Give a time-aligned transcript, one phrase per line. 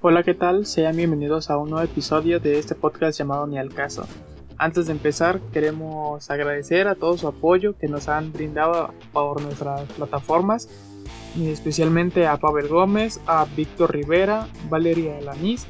[0.00, 0.64] Hola, ¿qué tal?
[0.64, 4.06] Sean bienvenidos a un nuevo episodio de este podcast llamado Ni al caso.
[4.56, 9.82] Antes de empezar, queremos agradecer a todo su apoyo que nos han brindado por nuestras
[9.94, 10.68] plataformas,
[11.34, 15.66] y especialmente a Pavel Gómez, a Víctor Rivera, Valeria Elanís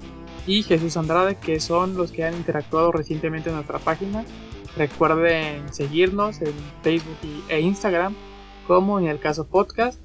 [0.46, 4.26] y Jesús Andrade, que son los que han interactuado recientemente en nuestra página.
[4.76, 6.52] Recuerden seguirnos en
[6.82, 7.16] Facebook
[7.48, 8.14] e Instagram
[8.66, 9.98] como Ni al caso podcast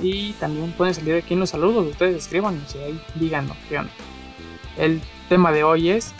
[0.00, 1.86] y también pueden salir aquí en los saludos.
[1.86, 3.92] Ustedes escriban y ahí díganos qué onda.
[4.76, 6.12] El tema de hoy es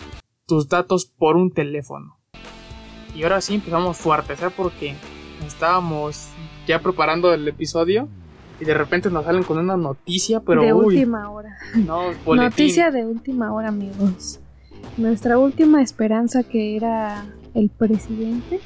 [0.45, 2.17] tus datos por un teléfono.
[3.15, 4.53] Y ahora sí empezamos fuerte, ¿sabes?
[4.55, 4.95] Porque
[5.45, 6.27] estábamos
[6.67, 8.07] ya preparando el episodio
[8.59, 10.61] y de repente nos salen con una noticia, pero.
[10.61, 11.57] De última hora.
[11.75, 14.39] No, Noticia de última hora, amigos.
[14.97, 18.59] Nuestra última esperanza, que era el presidente,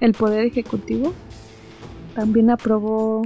[0.00, 1.12] el Poder Ejecutivo,
[2.14, 3.22] también aprobó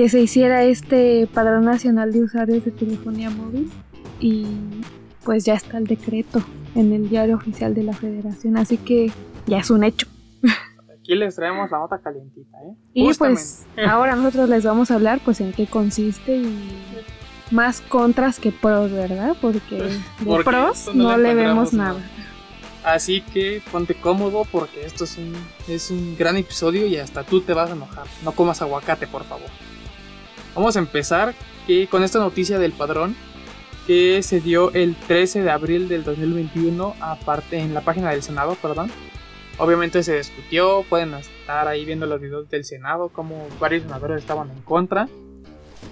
[0.00, 3.70] que se hiciera este Padrón Nacional de Usuarios de Telefonía Móvil
[4.18, 4.46] y
[5.24, 6.42] pues ya está el decreto
[6.74, 9.12] en el diario oficial de la federación, así que
[9.46, 10.06] ya es un hecho.
[10.98, 12.74] Aquí les traemos la nota calientita, ¿eh?
[12.94, 16.58] Y pues ahora nosotros les vamos a hablar pues en qué consiste y
[17.50, 19.36] más contras que pros, ¿verdad?
[19.38, 19.90] Porque de
[20.44, 22.00] pros no, le vemos nada.
[22.84, 25.34] Así que ponte cómodo porque esto es un,
[25.68, 28.06] es un gran episodio y hasta tú te vas a enojar.
[28.24, 29.50] No comas aguacate, por favor.
[30.60, 31.34] Vamos a empezar
[31.88, 33.16] con esta noticia del padrón
[33.86, 38.58] que se dio el 13 de abril del 2021 aparte en la página del Senado,
[38.60, 38.90] perdón.
[39.56, 44.50] Obviamente se discutió, pueden estar ahí viendo los videos del Senado como varios senadores estaban
[44.50, 45.08] en contra.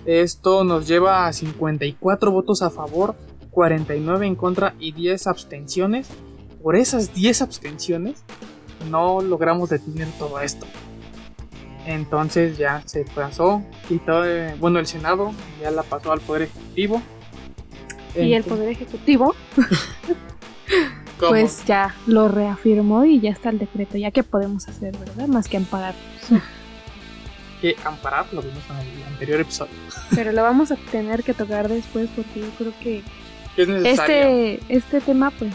[0.04, 3.14] Esto nos lleva a 54 votos a favor,
[3.50, 6.10] 49 en contra y 10 abstenciones.
[6.62, 8.22] Por esas 10 abstenciones
[8.90, 10.66] no logramos detener todo esto.
[11.88, 14.26] Entonces ya se pasó y todo,
[14.58, 17.00] bueno, el Senado ya la pasó al Poder Ejecutivo.
[18.14, 19.34] Y el Poder Ejecutivo
[21.18, 23.96] pues ya lo reafirmó y ya está el decreto.
[23.96, 25.28] Ya que podemos hacer, ¿verdad?
[25.28, 25.94] Más que amparar.
[27.62, 29.72] que amparar lo vimos en el anterior episodio.
[30.14, 33.02] Pero lo vamos a tener que tocar después porque yo creo que
[33.56, 35.54] este, este tema pues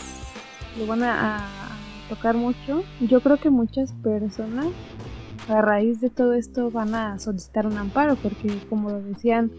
[0.80, 1.48] lo van a
[2.10, 2.84] tocar mucho.
[3.02, 4.66] Yo creo que muchas personas
[5.48, 9.52] a raíz de todo esto van a solicitar un amparo porque como lo decían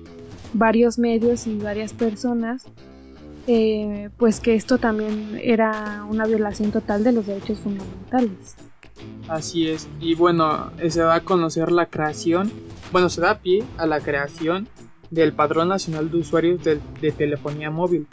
[0.53, 2.65] varios medios y varias personas,
[3.47, 8.56] eh, pues que esto también era una violación total de los derechos fundamentales.
[9.28, 12.51] Así es, y bueno, se da a conocer la creación,
[12.93, 14.69] bueno, se da pie a la creación
[15.11, 16.81] del Padrón Nacional de Usuarios de,
[17.12, 18.06] Telefonía Móvil.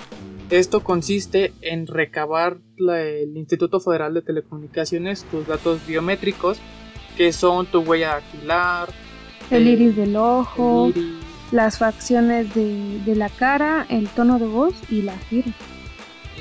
[0.49, 6.57] Esto consiste en recabar el Instituto Federal de Telecomunicaciones tus datos biométricos
[7.17, 8.89] que son tu huella dactilar,
[9.51, 10.91] el eh, iris del ojo,
[11.51, 15.53] las facciones de, la cara, el tono de voz y la firma.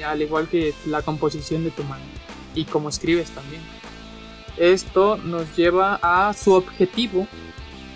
[0.07, 2.05] Al igual que la composición de tu mano
[2.55, 3.61] y cómo escribes también.
[4.57, 7.27] Esto nos lleva a su objetivo.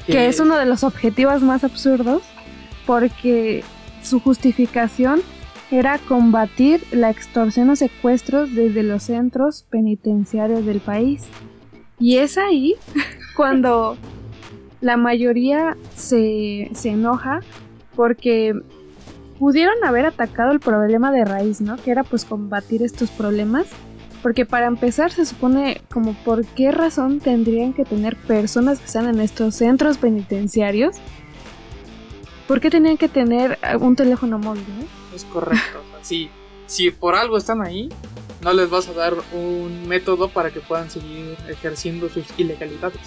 [0.06, 2.22] Que, es uno de los objetivos más absurdos
[2.86, 3.64] porque
[4.02, 5.22] su justificación
[5.70, 11.22] era combatir la extorsión o secuestros desde los centros penitenciarios del país.
[11.99, 12.77] Y es ahí
[13.37, 13.97] cuando
[14.81, 17.41] la mayoría se, enoja
[17.97, 18.55] porque
[19.38, 21.77] pudieron haber atacado el problema de raíz, ¿no?
[21.77, 23.66] Que era pues combatir estos problemas.
[24.22, 29.06] Porque para empezar se supone como por qué razón tendrían que tener personas que están
[29.06, 30.97] en estos centros penitenciarios.
[32.49, 34.65] ¿Por qué tenían que tener un teléfono móvil?
[34.78, 35.16] ¿no?
[35.16, 35.81] Es correcto.
[36.03, 36.31] si,
[36.66, 37.91] si por algo están ahí,
[38.44, 43.00] no les vas a dar un método para que puedan seguir ejerciendo sus ilegalidades.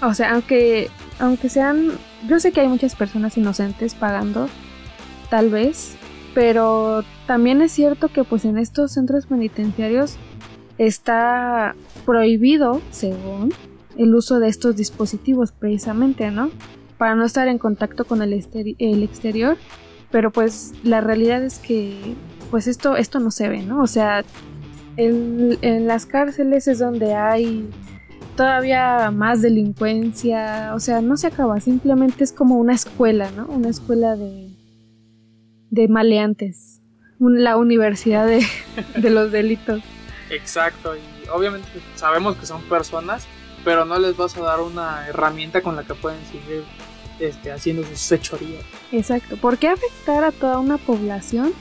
[0.00, 0.88] O sea, aunque,
[1.18, 1.92] aunque sean,
[2.28, 4.48] yo sé que hay muchas personas inocentes pagando,
[5.30, 5.96] tal vez,
[6.34, 10.16] pero también es cierto que pues en estos centros penitenciarios
[10.78, 13.52] está prohibido, según,
[13.96, 16.50] el uso de estos dispositivos precisamente, ¿no?
[16.98, 19.56] Para no estar en contacto con el, exterior,
[20.10, 22.14] pero pues la realidad es que
[22.50, 23.82] pues esto, esto no se ve, ¿no?
[23.82, 24.24] O sea,
[24.96, 27.68] en, las cárceles es donde hay
[28.36, 33.46] todavía más delincuencia, o sea, no se acaba, simplemente es como una escuela, ¿no?
[33.46, 34.50] Una escuela de,
[35.70, 36.80] de maleantes,
[37.20, 38.44] la universidad de,
[38.96, 39.82] de los delitos.
[40.30, 43.24] Exacto, y obviamente sabemos que son personas,
[43.64, 46.64] pero no les vas a dar una herramienta con la que pueden seguir
[47.20, 48.64] este, haciendo sus hechorías.
[48.90, 51.52] Exacto, ¿por qué afectar a toda una población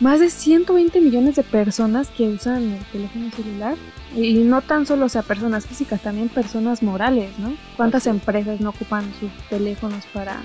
[0.00, 3.76] más de 120 millones de personas que usan el teléfono celular.
[4.14, 7.54] Y no tan solo o sea personas físicas, también personas morales, ¿no?
[7.76, 10.40] ¿Cuántas empresas no ocupan sus teléfonos para,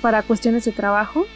[0.00, 1.26] para cuestiones de trabajo?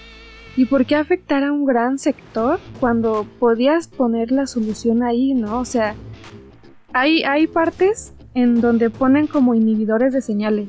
[0.57, 5.61] ¿Y por qué afectar a un gran sector cuando podías poner la solución ahí, no?
[5.61, 5.95] O sea,
[6.93, 10.69] hay, hay partes en donde ponen como inhibidores de señales,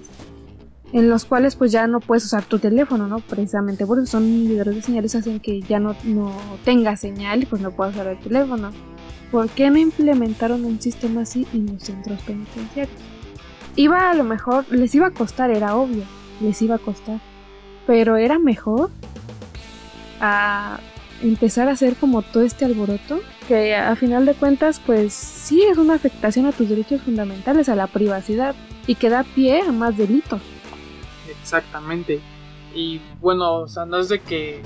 [0.94, 3.20] en los cuales pues ya no puedes usar tu teléfono, ¿no?
[3.20, 6.34] Precisamente por eso son inhibidores de señales, hacen que ya no, no
[6.64, 8.72] tenga señal y pues no puedas usar el teléfono.
[9.32, 12.98] ¿Por qué no implementaron un sistema así en los centros penitenciarios?
[13.76, 16.04] Iba a lo mejor, les iba a costar, era obvio,
[16.40, 17.20] les iba a costar,
[17.86, 18.90] pero era mejor
[20.22, 20.80] a
[21.22, 25.78] empezar a hacer como todo este alboroto, que a final de cuentas pues sí es
[25.78, 28.56] una afectación a tus derechos fundamentales, a la privacidad,
[28.88, 30.42] y que da pie a más delitos.
[31.30, 32.22] Exactamente.
[32.74, 34.62] Y bueno, o sea, no es de que...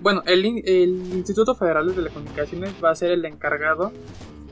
[0.00, 3.92] Bueno, el, el Instituto Federal de Telecomunicaciones va a ser el encargado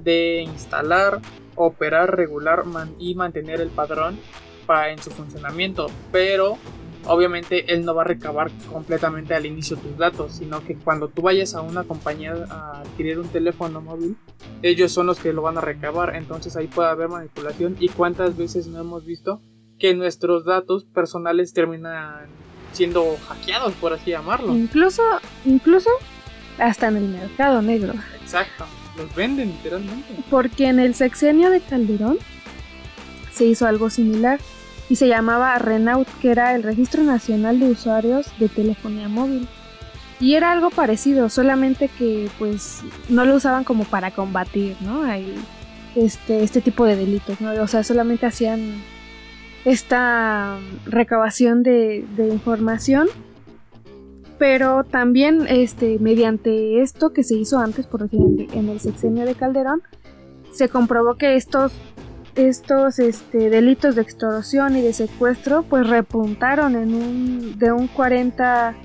[0.02, 1.20] de instalar,
[1.54, 2.64] operar, regular
[2.98, 4.18] y mantener el padrón
[4.66, 6.58] para, en su funcionamiento, pero
[7.06, 11.22] obviamente él no va a recabar completamente al inicio tus datos, sino que cuando tú
[11.22, 14.16] vayas a una compañía a adquirir un teléfono móvil,
[14.62, 17.76] ellos son los que lo van a recabar, entonces ahí puede haber manipulación.
[17.80, 19.40] Y cuántas veces no hemos visto
[19.78, 22.26] que nuestros datos personales terminan
[22.72, 24.54] siendo hackeados, por así llamarlo.
[24.54, 25.02] Incluso,
[25.44, 25.90] incluso
[26.58, 27.94] hasta en el mercado negro.
[28.22, 28.64] Exacto,
[28.96, 30.14] los venden literalmente.
[30.30, 32.18] Porque en el sexenio de Calderón
[33.32, 34.40] se hizo algo similar
[34.88, 39.48] y se llamaba Renault, que era el Registro Nacional de Usuarios de Telefonía Móvil.
[40.18, 42.80] Y era algo parecido, solamente que pues
[43.10, 45.02] no lo usaban como para combatir, ¿no?
[45.94, 47.50] este, este tipo de delitos, ¿no?
[47.62, 48.82] O sea, solamente hacían
[49.66, 53.08] esta recabación de, información
[54.38, 59.34] pero también este mediante esto que se hizo antes por ejemplo en el sexenio de
[59.34, 59.82] Calderón
[60.52, 61.72] se comprobó que estos
[62.36, 68.76] estos este, delitos de extorsión y de secuestro pues repuntaron en un de un 40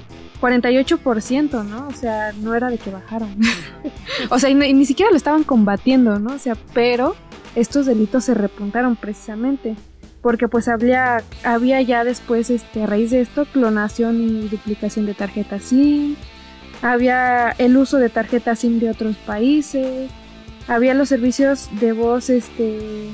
[0.41, 1.87] 48%, ¿no?
[1.87, 3.29] O sea, no era de que bajaron.
[4.31, 6.33] o sea, y, ni siquiera lo estaban combatiendo, ¿no?
[6.33, 7.15] O sea, pero
[7.53, 9.75] estos delitos se repuntaron precisamente
[10.21, 15.13] porque pues había, había ya después, este, a raíz de esto, clonación y duplicación de
[15.13, 16.15] tarjetas SIM,
[16.81, 20.09] había el uso de tarjetas SIM de otros países,
[20.67, 23.09] había los servicios de voz, este,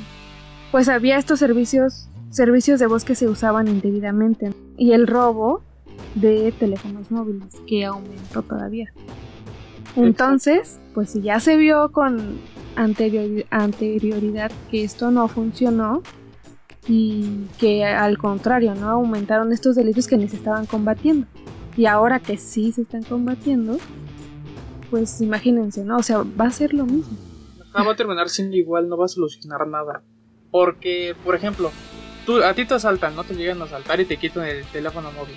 [0.72, 5.62] pues había estos servicios, servicios de voz que se usaban indebidamente y el robo
[6.16, 8.92] de teléfonos móviles que aumentó todavía.
[9.96, 12.40] Entonces, pues si ya se vio con
[12.76, 16.04] anterioridad que esto no funcionó
[16.88, 18.90] y que al contrario, ¿no?
[18.90, 21.28] Aumentaron estos delitos que ni se estaban combatiendo.
[21.76, 23.78] Y ahora que sí se están combatiendo,
[24.90, 25.98] pues imagínense, ¿no?
[25.98, 27.18] O sea, va a ser lo mismo.
[27.76, 30.02] va a terminar siendo igual, no va a solucionar nada.
[30.50, 31.72] Porque, por ejemplo,
[32.26, 35.12] tú, a ti te asaltan, no te llegan a asaltar y te quitan el teléfono
[35.12, 35.36] móvil.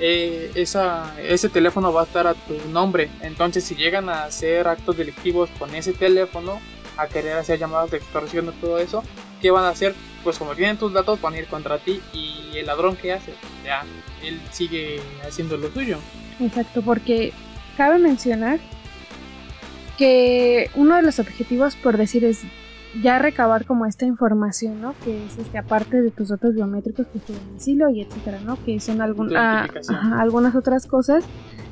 [0.00, 3.08] Eh, esa, ese teléfono va a estar a tu nombre.
[3.20, 6.58] Entonces, si llegan a hacer actos delictivos con ese teléfono,
[6.96, 9.02] a querer hacer llamadas de extorsión o todo eso,
[9.40, 9.94] ¿qué van a hacer?
[10.24, 13.32] Pues como tienen tus datos, van a ir contra ti y el ladrón que hace,
[13.64, 13.84] ya,
[14.22, 15.98] él sigue haciendo lo suyo.
[16.40, 17.32] Exacto, porque
[17.76, 18.58] cabe mencionar
[19.96, 22.42] que uno de los objetivos, por decir, es
[23.02, 24.94] ya recabar como esta información, ¿no?
[25.04, 28.62] Que es este, aparte de tus datos biométricos, pues tu domicilio y etcétera, ¿no?
[28.64, 29.68] Que son ah,
[30.18, 31.24] algunas otras cosas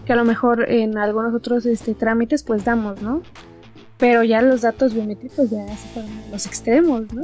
[0.05, 3.23] que a lo mejor en algunos otros este, trámites pues damos, ¿no?
[3.99, 7.23] Pero ya los datos biométricos ya se fueron los extremos, ¿no?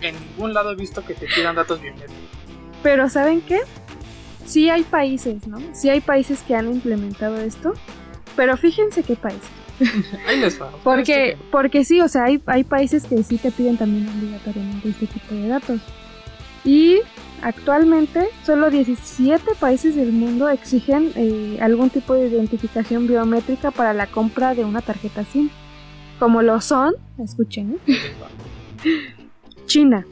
[0.00, 2.16] en, ningún lado he visto que te pidan datos biométricos.
[2.82, 3.60] Pero ¿saben qué?
[4.46, 5.58] Sí hay países, ¿no?
[5.74, 7.74] Sí hay países que han implementado esto,
[8.36, 9.50] pero fíjense qué países.
[10.26, 10.70] Ahí les va.
[10.82, 15.06] Porque, porque sí, o sea, hay, hay países que sí te piden también obligatoriamente este
[15.06, 15.80] tipo de datos.
[16.64, 17.00] Y
[17.42, 24.06] actualmente solo 17 países del mundo exigen eh, algún tipo de identificación biométrica para la
[24.06, 25.50] compra de una tarjeta SIM.
[26.18, 27.96] Como lo son, escuchen, ¿eh?
[29.66, 30.06] China,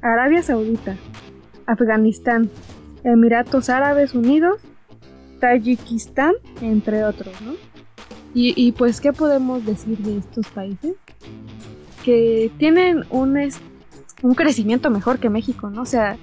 [0.00, 0.96] Arabia Saudita,
[1.66, 2.50] Afganistán,
[3.02, 4.60] Emiratos Árabes Unidos,
[5.40, 7.52] Tayikistán, entre otros, ¿no?
[8.36, 10.96] Y, pues, ¿qué podemos decir de estos países?
[12.04, 13.38] Que tienen un,
[14.22, 15.82] un crecimiento mejor que México, ¿no?
[15.82, 16.16] O sea,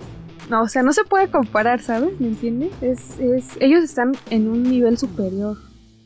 [0.50, 2.20] no, o sea, no se puede comparar, ¿sabes?
[2.20, 2.74] ¿Me entiendes?
[2.82, 5.56] Es, es, ellos están en un nivel superior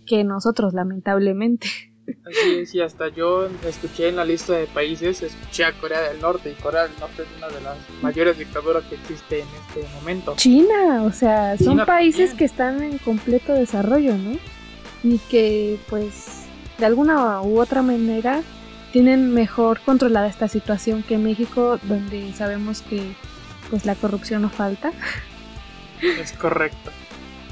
[0.05, 1.67] que nosotros, lamentablemente.
[2.25, 6.19] Así es, y hasta yo escuché en la lista de países, escuché a Corea del
[6.21, 9.93] Norte, y Corea del Norte es una de las mayores dictaduras que existe en este
[9.95, 10.33] momento.
[10.37, 14.37] China, o sea, son países que están en completo desarrollo, ¿no?
[15.05, 16.45] y que pues
[16.77, 18.41] de alguna u otra manera
[18.91, 23.01] tienen mejor controlada esta situación que México donde sabemos que
[23.69, 24.91] pues la corrupción no falta.
[26.01, 26.91] Es correcto.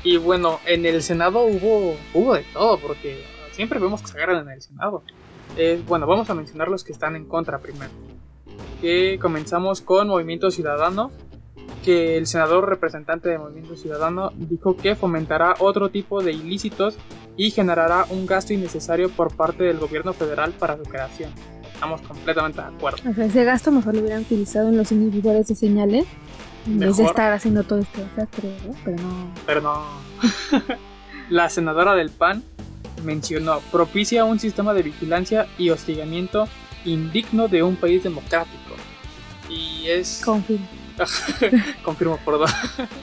[0.04, 4.48] Y bueno, en el Senado hubo, hubo de todo, porque siempre vemos que se agarran
[4.48, 5.04] en el Senado.
[5.88, 7.92] Bueno, vamos a mencionar los que están en contra primero.
[8.82, 11.12] Que comenzamos con Movimiento Ciudadano,
[11.84, 16.98] que el senador representante de Movimiento Ciudadano dijo que fomentará otro tipo de ilícitos
[17.38, 21.32] y generará un gasto innecesario por parte del gobierno federal para su creación.
[21.74, 22.98] Estamos completamente de acuerdo.
[23.22, 26.06] ese gasto mejor lo hubieran utilizado en los inhibidores de señales
[26.66, 28.56] en vez de estar haciendo todo este desastre,
[28.86, 29.32] Pero no.
[29.46, 29.84] Pero no.
[31.30, 32.44] La senadora del PAN
[33.04, 36.48] mencionó, propicia un sistema de vigilancia y hostigamiento
[36.86, 38.76] indigno de un país democrático.
[39.50, 40.22] Y es...
[40.24, 40.68] Confirmo.
[41.84, 42.50] Confirmo, perdón.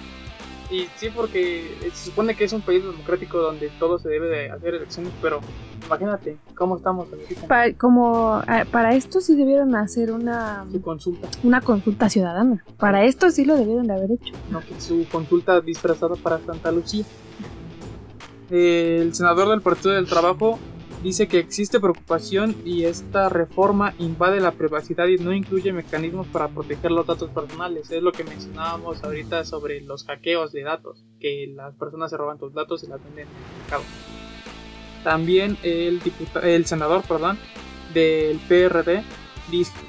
[0.71, 4.51] y sí, porque se supone que es un país democrático donde todo se debe de
[4.51, 5.41] hacer elecciones, pero
[5.87, 7.09] imagínate cómo estamos
[7.49, 10.65] Para, como, para esto sí debieron hacer una...
[10.83, 11.29] consulta.
[11.43, 12.65] Una consulta ciudadana.
[12.79, 14.35] Para esto sí lo debieron de haber hecho.
[14.51, 17.05] No, que su consulta disfrazada para Santa Lucía.
[18.51, 20.59] El senador del Partido del Trabajo
[21.05, 26.49] dice que existe preocupación y esta reforma invade la privacidad y no incluye mecanismos para
[26.49, 27.91] proteger los datos personales.
[27.91, 32.39] Es lo que mencionábamos ahorita sobre los hackeos de datos, que las personas se roban
[32.39, 33.85] tus datos y las venden en el mercado.
[35.05, 36.01] También el,
[36.43, 37.39] el senador perdón,
[37.95, 39.05] del PRD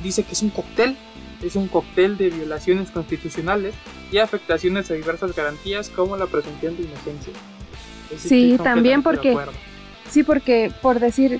[0.03, 0.96] dice que es un cóctel,
[1.41, 3.74] es un cóctel de violaciones constitucionales
[4.12, 7.34] y afectaciones a diversas garantías como la presunción de inocencia.
[8.18, 9.38] Sí, también porque
[10.12, 11.39] Sí, porque por decir,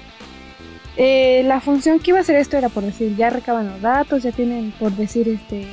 [0.96, 4.24] eh, la función que iba a hacer esto era por decir, ya recaban los datos,
[4.24, 5.68] ya tienen por decir este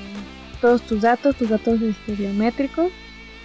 [0.61, 2.91] todos tus datos, tus datos este, biométricos.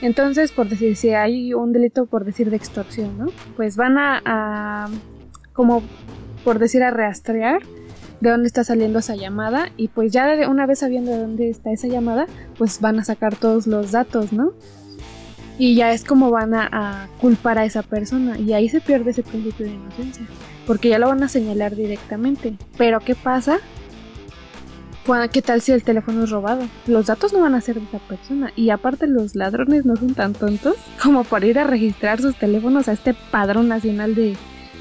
[0.01, 3.27] Entonces, por decir, si hay un delito por decir de extorsión, ¿no?
[3.55, 4.89] Pues van a,
[5.53, 5.83] como
[6.43, 7.61] por decir, a rastrear
[8.21, 11.71] de dónde está saliendo esa llamada y pues ya una vez sabiendo de dónde está
[11.71, 12.25] esa llamada,
[12.57, 14.53] pues van a sacar todos los datos, ¿no?
[15.57, 19.23] Y ya es como van a, culpar a esa persona y ahí se pierde ese
[19.23, 20.25] principio de inocencia,
[20.65, 22.55] porque ya lo van a señalar directamente.
[22.77, 23.59] Pero ¿qué pasa?
[25.31, 26.63] ¿Qué tal si el teléfono es robado?
[26.87, 28.53] Los datos no van a ser de esa persona.
[28.55, 32.87] Y aparte los ladrones no son tan tontos como para ir a registrar sus teléfonos
[32.87, 34.37] a este padrón nacional de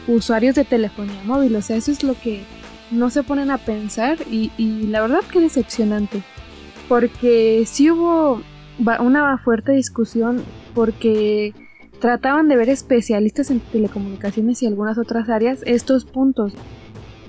[0.07, 1.57] usuarios de telefonía móvil.
[1.57, 2.45] O sea, eso es lo que
[2.93, 6.23] no se ponen a pensar y, y la verdad que decepcionante.
[6.89, 8.43] Porque si hubo
[8.79, 11.55] una fuerte discusión porque
[12.01, 16.55] trataban de ver especialistas en telecomunicaciones y algunas otras áreas estos puntos.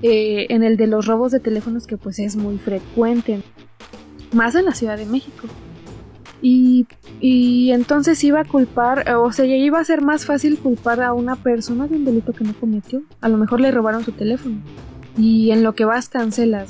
[0.02, 3.40] Eh, en el de los robos de teléfonos que pues es muy frecuente,
[4.32, 5.46] más en la Ciudad de México.
[6.42, 6.86] Y,
[7.20, 11.36] y entonces iba a culpar, o sea, iba a ser más fácil culpar a una
[11.36, 13.02] persona de un delito que no cometió.
[13.22, 14.60] A lo mejor le robaron su teléfono.
[15.16, 16.68] Y en lo que vas cancelas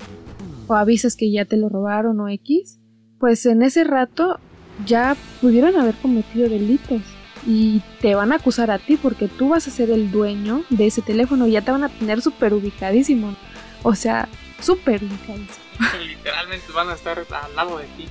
[0.69, 2.79] o avisas que ya te lo robaron o X,
[3.19, 4.39] pues en ese rato
[4.85, 7.03] ya pudieron haber cometido delitos
[7.47, 10.87] y te van a acusar a ti porque tú vas a ser el dueño de
[10.87, 13.37] ese teléfono y ya te van a tener súper ubicadísimo.
[13.83, 14.29] O sea,
[14.61, 15.65] súper ubicadísimo.
[16.07, 18.09] Literalmente van a estar al lado de ti.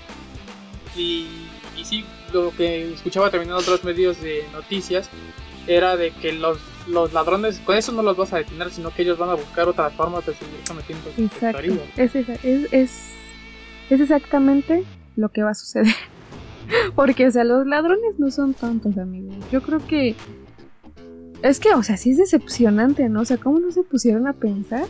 [0.95, 1.27] Y,
[1.75, 5.09] y sí, lo que escuchaba también en otros medios de noticias
[5.65, 9.01] era de que los, los ladrones, con eso no los vas a detener, sino que
[9.01, 11.73] ellos van a buscar otras formas de seguir cometiendo Exacto.
[11.97, 12.29] Es, es,
[12.71, 12.91] es,
[13.89, 14.83] es exactamente
[15.15, 15.95] lo que va a suceder.
[16.95, 19.35] Porque, o sea, los ladrones no son tontos, amigos.
[19.51, 20.15] Yo creo que.
[21.41, 23.21] Es que, o sea, sí es decepcionante, ¿no?
[23.21, 24.85] O sea, ¿cómo no se pusieron a pensar?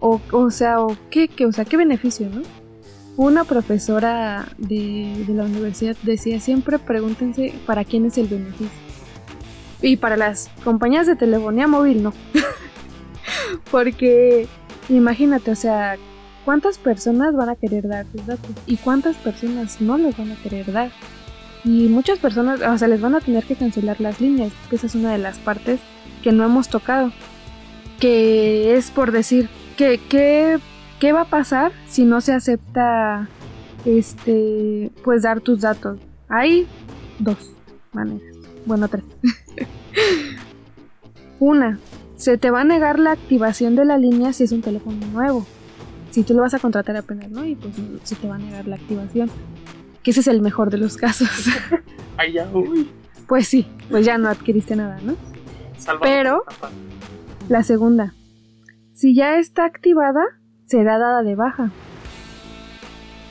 [0.00, 2.42] O, o sea, o qué, qué, o sea, qué beneficio, ¿no?
[3.16, 8.84] Una profesora de, de la universidad decía, siempre pregúntense para quién es el beneficio.
[9.82, 12.12] Y para las compañías de telefonía móvil, no.
[13.70, 14.48] Porque,
[14.88, 15.96] imagínate, o sea,
[16.44, 18.50] ¿Cuántas personas van a querer dar sus datos?
[18.66, 20.90] ¿Y cuántas personas no les van a querer dar?
[21.64, 24.86] Y muchas personas, o sea, les van a tener que cancelar las líneas, que esa
[24.86, 25.80] es una de las partes
[26.22, 27.12] que no hemos tocado.
[27.98, 29.48] Que es por decir,
[29.78, 29.98] que,
[31.00, 33.26] ¿qué va a pasar si no se acepta,
[33.86, 35.98] este, pues dar tus datos?
[36.28, 36.66] Hay
[37.20, 37.38] dos
[37.92, 38.36] maneras,
[38.66, 39.04] bueno, tres.
[41.38, 41.78] una,
[42.16, 45.46] se te va a negar la activación de la línea si es un teléfono nuevo
[46.14, 47.44] si tú lo vas a contratar apenas, ¿no?
[47.44, 49.28] Y pues se te va a negar la activación.
[50.04, 51.28] Que ese es el mejor de los casos.
[52.16, 52.88] Ay, ya, uy.
[53.26, 55.16] Pues sí, pues ya no adquiriste nada, ¿no?
[56.00, 56.44] Pero
[57.48, 58.14] la segunda,
[58.92, 60.22] si ya está activada,
[60.66, 61.72] será dada de baja.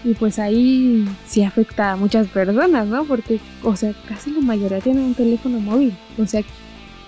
[0.03, 3.05] Y pues ahí sí afecta a muchas personas, ¿no?
[3.05, 5.97] Porque, o sea, casi la mayoría tienen un teléfono móvil.
[6.17, 6.41] O sea,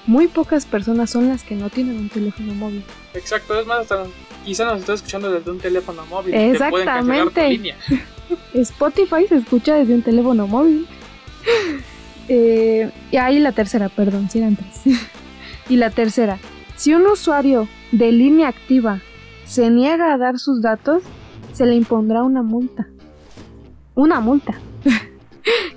[0.07, 2.83] muy pocas personas son las que no tienen un teléfono móvil.
[3.13, 4.05] Exacto, es más, hasta
[4.45, 6.33] quizá nos está escuchando desde un teléfono móvil.
[6.33, 7.73] Exactamente.
[8.53, 10.87] Spotify se escucha desde un teléfono móvil.
[12.27, 14.97] Eh, y ahí la tercera, perdón, si eran tres.
[15.69, 16.39] y la tercera,
[16.75, 18.99] si un usuario de línea activa
[19.45, 21.03] se niega a dar sus datos,
[21.53, 22.87] se le impondrá una multa.
[23.93, 24.55] Una multa.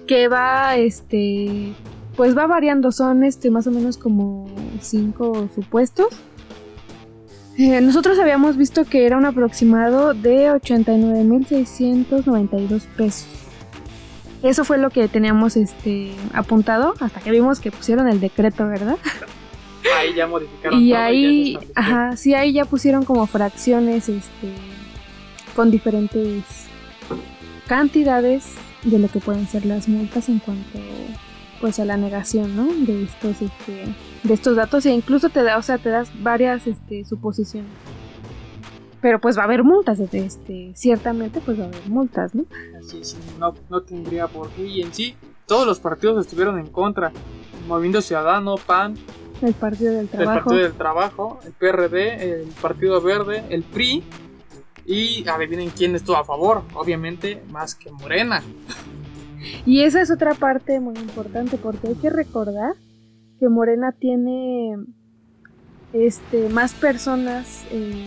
[0.06, 1.74] que va, este,
[2.18, 6.08] pues va variando, son este más o menos como cinco supuestos.
[7.56, 13.28] Eh, nosotros habíamos visto que era un aproximado de 89.692 pesos.
[14.42, 18.96] Eso fue lo que teníamos este apuntado hasta que vimos que pusieron el decreto, ¿verdad?
[19.96, 20.82] Ahí ya modificaron.
[20.82, 24.52] Y todo ahí, ya ajá, sí, ahí ya pusieron como fracciones, este,
[25.54, 26.42] con diferentes
[27.68, 30.80] cantidades de lo que pueden ser las multas en cuanto,
[31.60, 32.66] pues, a la negación, ¿no?
[32.66, 33.84] De estos, este,
[34.22, 37.70] de estos datos e incluso te da, o sea, te das varias, este, suposiciones.
[39.00, 42.44] Pero pues va a haber multas, este, ciertamente pues va a haber multas, ¿no?
[42.78, 44.66] Así es, no, no tendría por qué.
[44.66, 45.14] Y en sí,
[45.46, 47.12] todos los partidos estuvieron en contra.
[47.68, 48.96] Movimiento Ciudadano, PAN,
[49.40, 50.40] El partido del el trabajo.
[50.40, 54.02] Partido del Trabajo, el PRD, el Partido Verde, el PRI.
[54.84, 56.62] Y adivinen quién estuvo a favor.
[56.74, 58.42] Obviamente, más que Morena.
[59.66, 62.72] Y esa es otra parte muy importante porque hay que recordar
[63.38, 64.76] que Morena tiene
[65.92, 68.04] este más personas eh,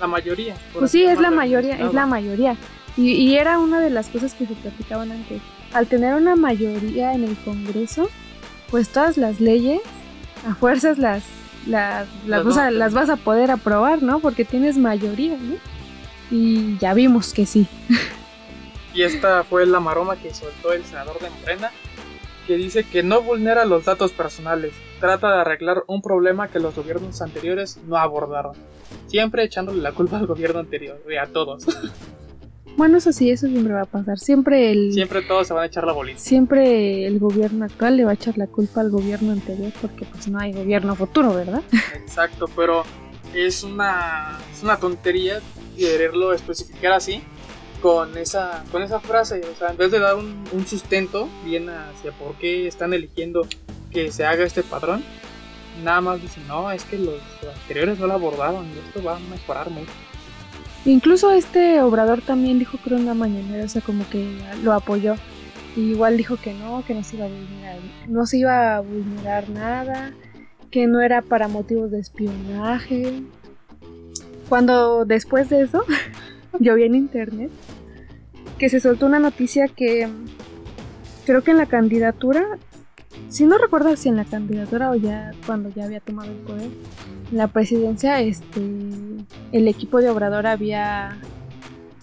[0.00, 0.54] La mayoría.
[0.76, 2.56] pues sí es la mayoría es la mayoría
[2.96, 5.40] y, y era una de las cosas que se platicaban antes
[5.72, 8.08] al tener una mayoría en el Congreso
[8.70, 9.80] pues todas las leyes
[10.48, 11.22] a fuerzas las
[11.66, 15.54] las, vas, a- las vas a poder aprobar no porque tienes mayoría ¿no?
[16.30, 17.66] y ya vimos que sí
[18.98, 21.70] Y esta fue la maroma que soltó el senador de Morena,
[22.48, 26.74] que dice que no vulnera los datos personales, trata de arreglar un problema que los
[26.74, 28.56] gobiernos anteriores no abordaron,
[29.06, 31.64] siempre echándole la culpa al gobierno anterior, y a todos.
[32.76, 35.66] bueno eso sí eso siempre va a pasar siempre el Siempre todos se van a
[35.66, 36.18] echar la bolita.
[36.18, 40.26] siempre el gobierno actual le va a echar la culpa al gobierno anterior porque pues
[40.26, 41.62] no hay gobierno futuro, ¿verdad?
[41.94, 42.82] Exacto, pero
[43.32, 45.40] es una, es una tontería
[45.76, 47.22] quererlo especificar así
[47.80, 49.40] con esa, con esa frase.
[49.52, 53.46] O sea, en vez de dar un, sustento bien hacia por qué están eligiendo
[53.90, 55.02] que se haga este padrón,
[55.82, 57.20] nada más dicen, no, es que los
[57.62, 59.90] anteriores no lo abordaron y esto va a mejorar mucho.
[60.84, 65.16] Incluso este Obrador también dijo creo en la mañanera, o sea, como que lo apoyó.
[65.76, 69.48] Igual dijo que no, que no se iba a vulnerar, no se iba a vulnerar
[69.50, 70.12] nada,
[70.70, 73.22] que no era para motivos de espionaje.
[74.48, 75.84] Cuando después de eso,
[76.58, 77.50] yo vi en internet
[78.58, 80.08] que se soltó una noticia que
[81.26, 82.44] creo que en la candidatura,
[83.28, 86.70] si no recuerdo si en la candidatura o ya cuando ya había tomado el poder,
[87.30, 88.60] en la presidencia, este,
[89.52, 91.18] el equipo de Obrador había,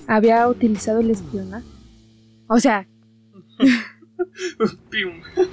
[0.08, 1.66] había utilizado el espionaje.
[2.48, 2.88] O sea,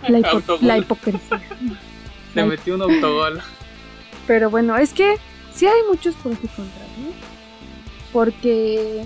[0.09, 0.69] la, hipo- Autogol.
[0.69, 1.41] la hipocresía.
[2.35, 3.41] Le metió un autogol.
[4.27, 5.17] Pero bueno, es que
[5.55, 7.32] sí hay muchos pros y contras, ¿no?
[8.13, 9.05] Porque,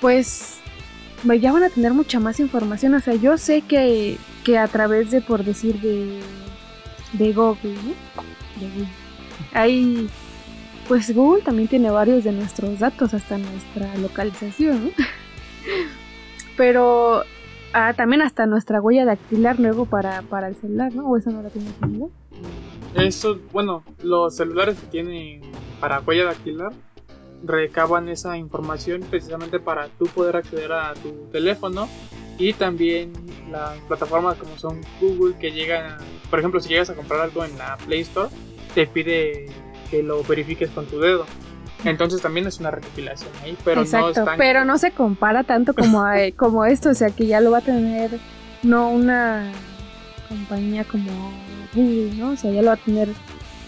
[0.00, 0.58] pues,
[1.40, 2.94] ya van a tener mucha más información.
[2.94, 6.20] O sea, yo sé que, que a través de, por decir, de,
[7.12, 8.60] de Google, ¿no?
[8.60, 8.88] De Google.
[9.52, 10.08] Hay,
[10.88, 14.92] pues Google también tiene varios de nuestros datos, hasta nuestra localización.
[16.56, 17.22] Pero
[17.72, 21.08] ah, también hasta nuestra huella dactilar luego para, para el celular, ¿no?
[21.08, 22.08] O eso no la tiene el celular.
[22.94, 25.40] Eso, bueno, los celulares que tienen
[25.80, 26.72] para huella dactilar
[27.44, 31.88] recaban esa información precisamente para tú poder acceder a tu teléfono
[32.38, 33.12] y también
[33.50, 35.98] las plataformas como son Google que llegan,
[36.30, 38.28] por ejemplo, si llegas a comprar algo en la Play Store,
[38.74, 39.46] te pide
[39.90, 41.26] que lo verifiques con tu dedo.
[41.84, 45.74] Entonces también es una recopilación ahí, pero no Exacto, están pero no se compara tanto
[45.74, 48.10] como, a- como esto, o sea que ya lo va a tener
[48.62, 49.50] no una
[50.28, 51.10] compañía como
[51.74, 52.30] Google, ¿no?
[52.30, 53.08] O sea, ya lo va a tener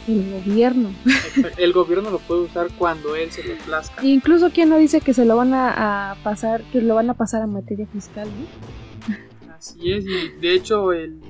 [0.09, 0.90] el gobierno.
[1.57, 4.03] el gobierno lo puede usar cuando él se le plazca.
[4.03, 7.11] E incluso quien no dice que se lo van a, a pasar, que lo van
[7.11, 9.55] a pasar a materia fiscal, ¿no?
[9.55, 11.21] Así es, y de hecho, el,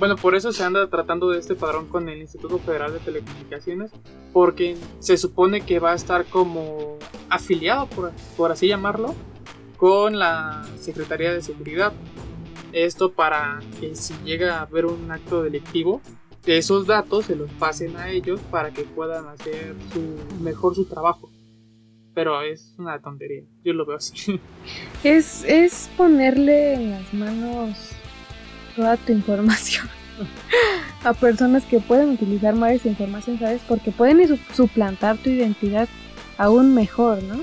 [0.00, 3.92] bueno, por eso se anda tratando de este padrón con el Instituto Federal de Telecomunicaciones,
[4.32, 6.96] porque se supone que va a estar como
[7.28, 9.14] afiliado, por, por así llamarlo,
[9.76, 11.92] con la Secretaría de Seguridad.
[12.72, 16.00] Esto para que si llega a haber un acto delictivo,
[16.44, 20.84] que esos datos se los pasen a ellos para que puedan hacer su, mejor su
[20.86, 21.30] trabajo.
[22.14, 24.40] Pero es una tontería, yo lo veo así.
[25.04, 27.76] Es, es ponerle en las manos
[28.76, 29.88] toda tu información
[31.04, 33.62] a personas que pueden utilizar mal esa información, ¿sabes?
[33.66, 35.88] Porque pueden su- suplantar tu identidad
[36.36, 37.36] aún mejor, ¿no?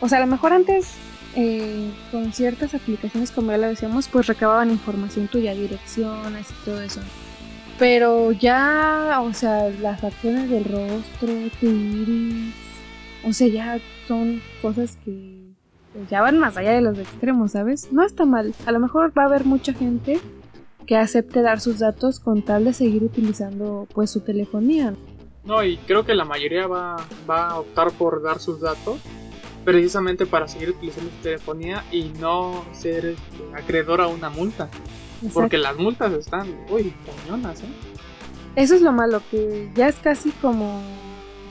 [0.00, 0.92] O sea, a lo mejor antes
[1.34, 6.80] eh, con ciertas aplicaciones, como ya lo decíamos, pues recababan información tuya, direcciones y todo
[6.80, 7.00] eso.
[7.78, 11.28] Pero ya, o sea, las facciones del rostro,
[11.60, 12.54] tu iris,
[13.26, 15.44] o sea, ya son cosas que
[16.10, 17.92] ya van más allá de los extremos, ¿sabes?
[17.92, 18.54] No está mal.
[18.66, 20.20] A lo mejor va a haber mucha gente
[20.86, 24.94] que acepte dar sus datos con tal de seguir utilizando pues su telefonía.
[25.44, 26.96] No, y creo que la mayoría va,
[27.28, 29.00] va a optar por dar sus datos
[29.64, 34.68] precisamente para seguir utilizando su telefonía y no ser este, acreedor a una multa.
[35.32, 37.66] Porque las multas están, uy, cañonas, ¿eh?
[38.56, 40.80] Eso es lo malo, que ya es casi como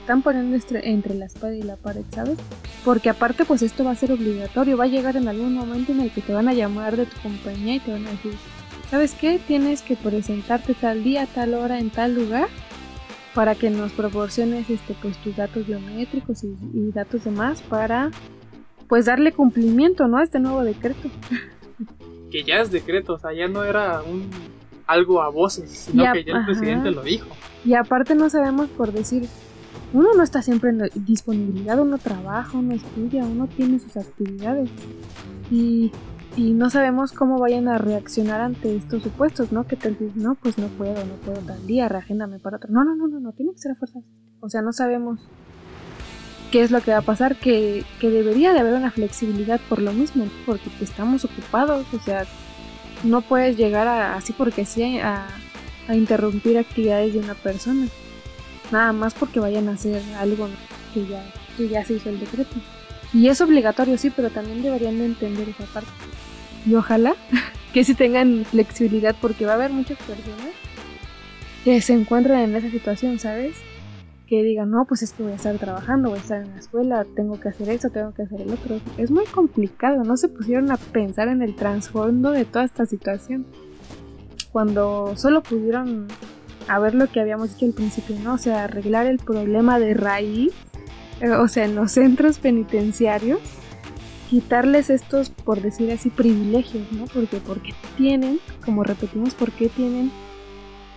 [0.00, 2.38] están poniendo entre la espada y la pared, ¿sabes?
[2.84, 6.00] Porque aparte, pues esto va a ser obligatorio, va a llegar en algún momento en
[6.00, 8.34] el que te van a llamar de tu compañía y te van a decir,
[8.90, 9.38] ¿sabes qué?
[9.46, 12.48] Tienes que presentarte tal día, tal hora, en tal lugar
[13.34, 18.10] para que nos proporciones este, pues, tus datos biométricos y, y datos demás para
[18.88, 20.18] pues darle cumplimiento ¿no?
[20.18, 21.08] a este nuevo decreto.
[22.34, 24.28] Que ya es decreto, o sea, ya no era un
[24.88, 27.28] algo a voces, sino que ya el presidente lo dijo.
[27.64, 29.28] Y aparte no sabemos por decir,
[29.92, 34.68] uno no está siempre en disponibilidad, uno trabaja, uno estudia, uno tiene sus actividades.
[35.48, 35.92] Y
[36.36, 39.68] y no sabemos cómo vayan a reaccionar ante estos supuestos, ¿no?
[39.68, 42.70] Que te dicen, no, pues no puedo, no puedo tal día, reagéndame para otro.
[42.72, 44.02] No, no, no, no, no, tiene que ser a fuerzas.
[44.40, 45.28] O sea, no sabemos
[46.54, 49.82] qué es lo que va a pasar, que, que debería de haber una flexibilidad por
[49.82, 52.26] lo mismo, porque estamos ocupados, o sea,
[53.02, 55.26] no puedes llegar a, así porque sí a,
[55.88, 57.88] a interrumpir actividades de una persona,
[58.70, 60.48] nada más porque vayan a hacer algo
[60.94, 61.24] que ya,
[61.56, 62.54] que ya se hizo el decreto.
[63.12, 65.90] Y es obligatorio, sí, pero también deberían de entender esa parte.
[66.64, 67.16] Y ojalá
[67.74, 70.54] que sí tengan flexibilidad porque va a haber muchas personas
[71.64, 73.56] que se encuentran en esa situación, ¿sabes?
[74.34, 76.58] Que digan, no, pues es que voy a estar trabajando, voy a estar en la
[76.58, 78.80] escuela, tengo que hacer eso, tengo que hacer el otro.
[78.98, 83.46] Es muy complicado, no se pusieron a pensar en el trasfondo de toda esta situación.
[84.50, 86.08] Cuando solo pudieron
[86.66, 88.34] a ver lo que habíamos dicho al principio, ¿no?
[88.34, 90.52] O sea, arreglar el problema de raíz,
[91.20, 93.38] eh, o sea, en los centros penitenciarios
[94.30, 97.04] quitarles estos, por decir así, privilegios, ¿no?
[97.04, 100.10] Porque, porque tienen, como repetimos, ¿por qué tienen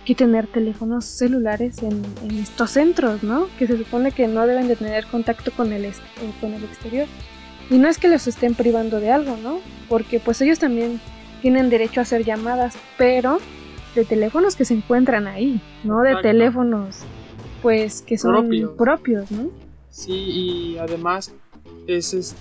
[0.08, 2.02] que tener teléfonos celulares en,
[2.38, 3.46] estos centros, ¿no?
[3.58, 5.92] Que se supone que no deben de tener contacto con el, eh,
[6.40, 7.06] con el exterior.
[7.68, 9.60] Y no es que los estén privando de algo, ¿no?
[9.88, 10.98] Porque pues ellos también
[11.42, 13.38] tienen derecho a hacer llamadas, pero
[13.94, 17.00] de teléfonos que se encuentran ahí, no de teléfonos
[17.60, 18.70] pues que son propios.
[18.78, 19.50] propios, ¿no?
[19.90, 21.34] Sí, y además
[21.86, 22.34] es, es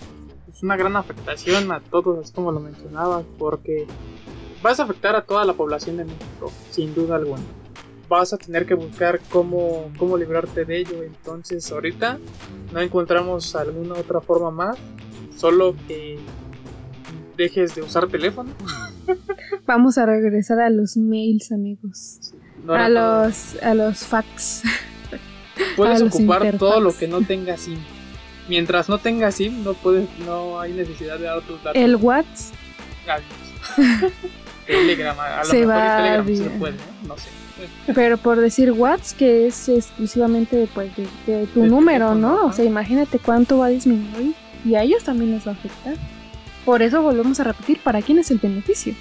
[0.58, 3.86] es una gran afectación a todos, así como lo mencionabas, porque
[4.64, 7.44] vas a afectar a toda la población de México, sin duda alguna.
[8.10, 11.04] Vas a tener que buscar cómo, cómo librarte de ello.
[11.04, 12.20] Entonces, ahorita
[12.74, 14.78] no encontramos alguna otra forma más,
[15.36, 16.17] solo que
[17.36, 18.52] dejes de usar teléfono.
[19.65, 22.34] Vamos a regresar a los mails, amigos.
[22.67, 24.63] a, los, a los fax.
[25.76, 27.80] Puedes ocupar todo lo que no tenga SIM
[28.48, 31.82] mientras no tengas SIM, no puedes, no hay necesidad de dar tus datos.
[31.82, 33.22] El WhatsApp.
[34.68, 36.76] Telegram, a lo se mejor va Telegram se puede,
[37.08, 37.18] ¿no?
[37.18, 37.30] sé.
[37.94, 40.92] Pero por decir WhatsApp, que es exclusivamente pues,
[41.26, 42.46] de, tu número, ¿no?
[42.46, 45.96] O sea, imagínate cuánto va a disminuir y a ellos también les va a afectar.
[46.66, 48.94] Por eso volvemos a repetir, ¿para quién es el beneficio?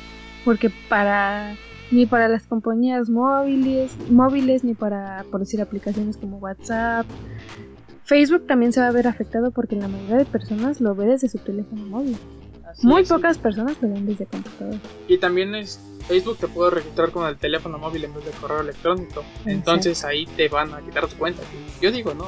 [0.45, 1.55] Porque para
[1.91, 7.07] ni para las compañías móviles, móviles ni para por decir aplicaciones como WhatsApp,
[8.05, 11.29] Facebook también se va a ver afectado porque la mayoría de personas lo ve desde
[11.29, 12.17] su teléfono móvil.
[12.83, 14.77] Muy pocas personas lo ven desde computador.
[15.09, 18.61] Y también es Facebook te puede registrar con el teléfono móvil en vez de correo
[18.61, 19.25] electrónico.
[19.45, 21.43] Entonces ahí te van a quitar tu cuenta.
[21.81, 22.27] Yo digo, no,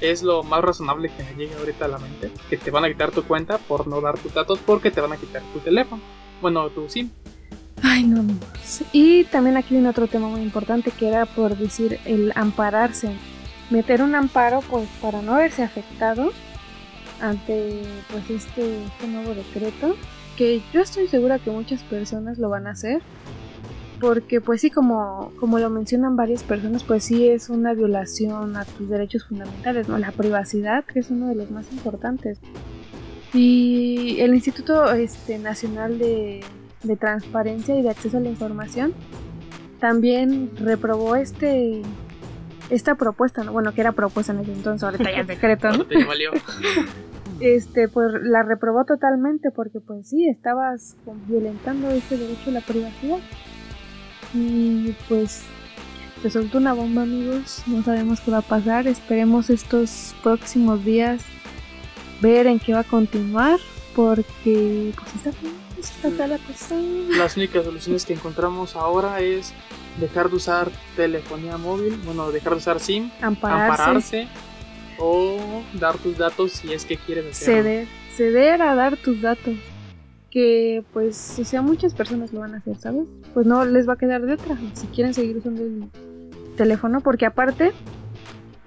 [0.00, 2.30] es lo más razonable que me llegue ahorita a la mente.
[2.48, 5.12] Que te van a quitar tu cuenta por no dar tus datos porque te van
[5.12, 6.02] a quitar tu teléfono.
[6.40, 7.10] Bueno, tu SIM.
[7.82, 8.24] Ay, no.
[8.92, 13.10] Y también aquí viene otro tema muy importante que era por decir el ampararse
[13.70, 16.30] meter un amparo pues para no verse afectado
[17.22, 19.96] ante pues este, este nuevo decreto
[20.36, 23.00] que yo estoy segura que muchas personas lo van a hacer
[24.00, 28.64] porque pues sí como, como lo mencionan varias personas pues sí es una violación a
[28.64, 32.38] tus derechos fundamentales no la privacidad que es uno de los más importantes.
[33.32, 36.40] Y el Instituto este, Nacional de,
[36.82, 38.92] de Transparencia y de Acceso a la Información
[39.80, 41.80] también reprobó este
[42.70, 45.84] esta propuesta, bueno, que era propuesta en ese entonces, ahorita ya es decreto, ¿no?
[47.42, 53.18] este, pues la reprobó totalmente porque pues sí, estabas violentando ese derecho a la privacidad.
[54.34, 55.42] Y pues
[56.22, 61.22] se soltó una bomba, amigos, no sabemos qué va a pasar, esperemos estos próximos días
[62.20, 63.58] ver en qué va a continuar
[63.94, 65.30] porque pues está
[65.80, 66.76] está fea la cosa.
[67.10, 69.52] Las únicas soluciones que encontramos ahora es
[70.00, 74.28] dejar de usar telefonía móvil, bueno, dejar de usar SIM, ampararse,
[75.02, 75.36] o
[75.80, 77.62] dar tus datos si es que quieres hacerlo.
[77.62, 77.86] Ceder,
[78.16, 79.54] ceder a dar tus datos.
[80.30, 83.04] Que pues, o sea, muchas personas lo van a hacer, ¿sabes?
[83.34, 85.90] Pues no les va a quedar de otra si quieren seguir usando el
[86.56, 87.72] teléfono, porque aparte,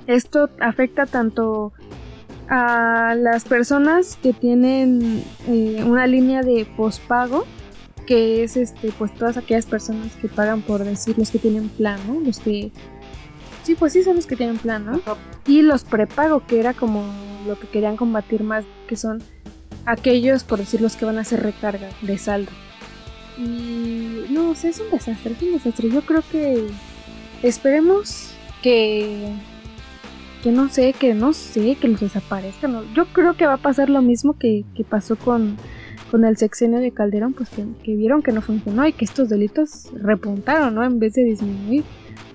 [0.05, 1.73] esto afecta tanto
[2.49, 7.45] a las personas que tienen eh, una línea de pospago
[8.05, 11.99] que es este pues todas aquellas personas que pagan por decir los que tienen plan,
[12.07, 12.19] ¿no?
[12.19, 12.71] Los que
[13.65, 15.01] sí, pues sí son los que tienen plan, ¿no?
[15.47, 17.03] Y los prepago que era como
[17.47, 19.21] lo que querían combatir más, que son
[19.85, 22.51] aquellos por decir los que van a hacer recarga de saldo.
[23.37, 25.89] Y no, o sea, es un desastre, es un desastre.
[25.89, 26.67] Yo creo que
[27.43, 29.33] esperemos que
[30.41, 32.93] que no sé, que no sé, que los desaparezcan.
[32.93, 35.57] Yo creo que va a pasar lo mismo que, que pasó con
[36.11, 37.49] con el sexenio de Calderón, pues
[37.83, 40.83] que, vieron que no funcionó y que estos delitos repuntaron, ¿no?
[40.83, 41.83] En vez de disminuir.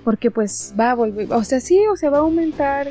[0.05, 2.91] Porque pues va a volver, o sea, sí, o sea, va a aumentar,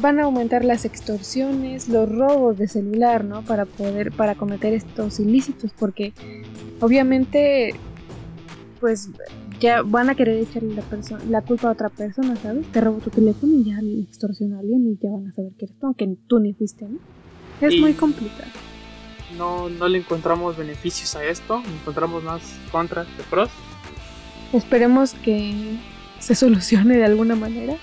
[0.00, 3.42] van a aumentar las extorsiones, los robos de celular, ¿no?
[3.42, 6.12] Para poder, para cometer estos ilícitos, porque
[6.80, 7.74] obviamente,
[8.80, 9.10] pues
[9.58, 10.84] ya van a querer echarle la,
[11.28, 12.66] la culpa a otra persona, ¿sabes?
[12.70, 15.52] Te robó tu teléfono y ya le extorsiona a alguien y ya van a saber
[15.58, 16.98] que eres tú, aunque tú ni fuiste, ¿no?
[17.60, 18.50] Es muy complicado
[19.36, 23.50] no, no le encontramos beneficios a esto, encontramos más contras que pros.
[24.52, 25.76] Esperemos que
[26.18, 27.74] se solucione de alguna manera.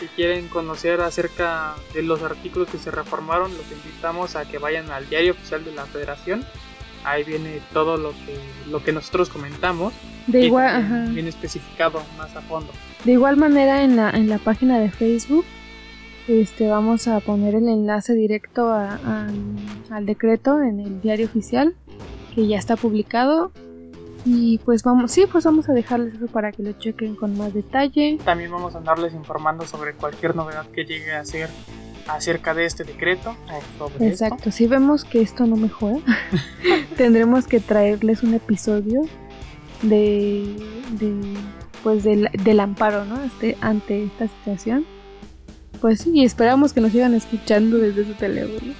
[0.00, 4.90] Si quieren conocer acerca de los artículos que se reformaron, los invitamos a que vayan
[4.90, 6.44] al diario oficial de la Federación.
[7.04, 8.38] Ahí viene todo lo que,
[8.70, 9.92] lo que nosotros comentamos.
[10.26, 12.70] De igual, viene especificado más a fondo.
[13.04, 15.44] De igual manera en la, en la página de Facebook
[16.28, 21.74] este, vamos a poner el enlace directo al decreto en el diario oficial
[22.34, 23.50] que ya está publicado
[24.24, 27.54] y pues vamos, sí, pues vamos a dejarles eso para que lo chequen con más
[27.54, 28.18] detalle.
[28.24, 31.50] También vamos a andarles informando sobre cualquier novedad que llegue a ser
[32.08, 33.36] acerca de este decreto.
[34.00, 35.98] Exacto, si vemos que esto no mejora,
[36.96, 39.02] tendremos que traerles un episodio
[39.82, 40.54] de,
[41.82, 43.22] pues del, del amparo, ¿no?
[43.22, 44.86] Este, ante esta situación
[45.82, 48.72] pues sí, esperamos que nos sigan escuchando desde su teléfono.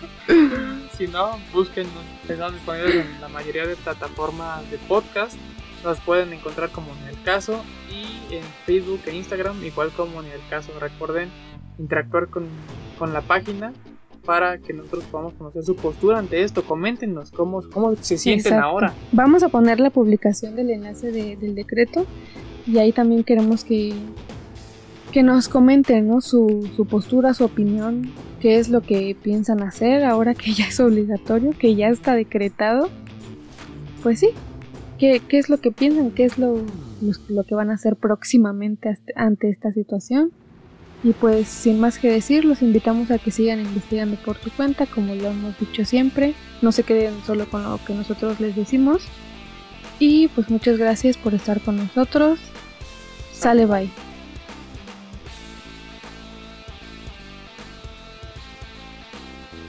[0.97, 1.87] Si no, busquen,
[2.29, 5.37] están disponibles en la mayoría de plataformas de podcast.
[5.83, 10.31] Nos pueden encontrar como en el caso y en Facebook e Instagram, igual como en
[10.31, 10.73] el caso.
[10.79, 11.31] Recuerden
[11.79, 12.47] interactuar con,
[12.99, 13.73] con la página
[14.25, 16.63] para que nosotros podamos conocer su postura ante esto.
[16.63, 18.93] Coméntenos cómo, cómo se sienten ahora.
[19.11, 22.07] Vamos a poner la publicación del enlace del decreto
[22.67, 23.95] y ahí también queremos que
[25.13, 26.21] que nos comenten ¿no?
[26.21, 28.11] su, su, postura, su opinión,
[28.43, 32.91] qué es lo que piensan hacer ahora que ya es obligatorio, que ya está decretado.
[34.03, 34.31] Pues sí,
[34.99, 36.61] qué, qué es lo que piensan, qué es lo,
[37.29, 40.33] lo, que van a hacer próximamente ante esta situación.
[41.05, 44.87] Y pues sin más que decir, los invitamos a que sigan investigando por su cuenta,
[44.87, 46.35] como lo hemos dicho siempre.
[46.63, 49.05] No se queden solo con lo que nosotros les decimos.
[50.01, 52.41] Y pues muchas gracias por estar con nosotros.
[53.33, 54.12] Sale bye.